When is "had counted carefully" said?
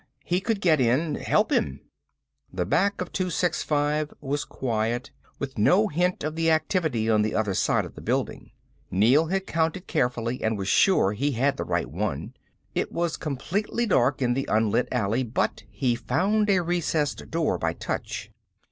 9.27-10.43